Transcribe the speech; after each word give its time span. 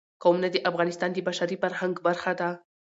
قومونه 0.23 0.47
د 0.51 0.57
افغانستان 0.69 1.09
د 1.13 1.17
بشري 1.27 1.55
فرهنګ 1.63 1.95
برخه 2.07 2.31
ده. 2.39 2.49